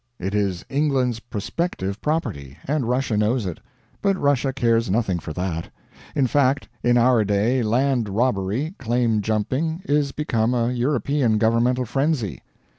[0.17, 3.59] It is England's prospective property, and Russia knows it;
[4.01, 5.69] but Russia cares nothing for that.
[6.15, 12.41] In fact, in our day land robbery, claim jumping, is become a European governmental frenzy.